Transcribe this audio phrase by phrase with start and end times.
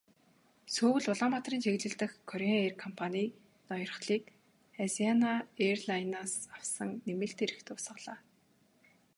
[0.73, 3.31] Сөүл-Улаанбаатарын чиглэл дэх Кореан эйр компанийн
[3.69, 4.23] ноёрхлыг
[4.83, 5.33] Азиана
[5.65, 8.19] эйрлайнсын авсан нэмэлт эрх дуусгалаа.